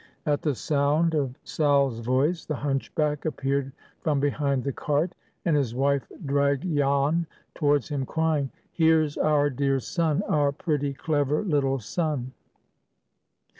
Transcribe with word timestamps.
At 0.25 0.41
the 0.41 0.55
sound 0.55 1.13
of 1.13 1.37
Sal's 1.43 1.99
voice 1.99 2.43
the 2.43 2.55
hunchback 2.55 3.23
appeared 3.23 3.71
from 3.99 4.19
behind 4.19 4.63
the 4.63 4.71
cart, 4.73 5.13
and 5.45 5.55
his 5.55 5.75
wife 5.75 6.07
dragged 6.25 6.63
Jan 6.63 7.27
towards 7.53 7.89
him, 7.89 8.07
crying, 8.07 8.49
"Here's 8.71 9.15
our 9.15 9.51
dear 9.51 9.79
son! 9.79 10.23
our 10.23 10.51
pretty, 10.53 10.95
clever 10.95 11.43
little 11.43 11.77
son." 11.77 12.31